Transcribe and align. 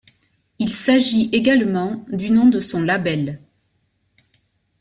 Il 0.57 0.69
s'agit 0.69 1.29
également 1.31 2.03
du 2.09 2.31
nom 2.31 2.47
de 2.47 2.59
son 2.59 2.81
label. 2.81 3.39